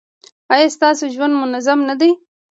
[0.53, 2.11] ایا ستاسو ژوند منظم نه دی؟